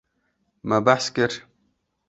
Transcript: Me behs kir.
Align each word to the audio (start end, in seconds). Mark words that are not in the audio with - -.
Me 0.71 0.81
behs 0.87 1.11
kir. 1.21 1.39